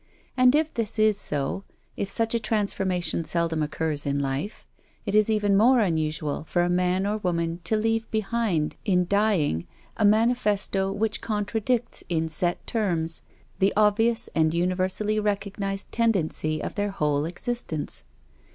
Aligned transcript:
And 0.35 0.55
if 0.55 0.73
this 0.73 0.97
is 0.97 1.15
so, 1.15 1.63
if 1.95 2.09
such 2.09 2.33
a 2.33 2.39
trans 2.39 2.73
formation 2.73 3.23
seldom 3.23 3.61
occurs 3.61 4.03
in 4.03 4.19
life, 4.19 4.65
it 5.05 5.13
is 5.13 5.29
even 5.29 5.55
more 5.55 5.79
unusual 5.79 6.43
for 6.47 6.63
a 6.63 6.71
man 6.71 7.05
or 7.05 7.17
woman 7.17 7.59
to 7.65 7.77
leave 7.77 8.09
behind 8.09 8.75
in 8.83 9.05
dying 9.07 9.67
a 9.97 10.03
manifesto 10.03 10.91
which 10.91 11.21
contradicts 11.21 12.03
in 12.09 12.29
set 12.29 12.65
terms 12.65 13.21
the 13.59 13.73
obvious 13.77 14.27
and 14.33 14.55
universally 14.55 15.19
recognized 15.19 15.91
tendency 15.91 16.63
of 16.63 16.73
their 16.73 16.89
whole 16.89 17.25
existence. 17.25 18.03